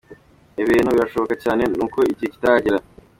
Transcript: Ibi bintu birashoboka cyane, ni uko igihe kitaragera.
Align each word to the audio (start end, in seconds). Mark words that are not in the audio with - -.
Ibi 0.59 0.69
bintu 0.73 0.91
birashoboka 0.95 1.33
cyane, 1.43 1.63
ni 1.77 1.83
uko 1.85 1.97
igihe 2.11 2.29
kitaragera. 2.33 2.77